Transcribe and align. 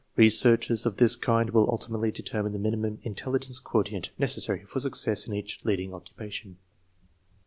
Researches 0.15 0.87
of 0.87 0.97
this 0.97 1.15
kind 1.15 1.51
will 1.51 1.69
ultimately 1.69 2.09
determine 2.09 2.53
the 2.53 2.57
minimum" 2.57 2.97
intelligence 3.03 3.59
quotient" 3.59 4.09
necessary 4.17 4.65
for 4.65 4.79
success 4.79 5.27
in 5.27 5.35
each 5.35 5.59
leading 5.63 5.93
occupation. 5.93 6.57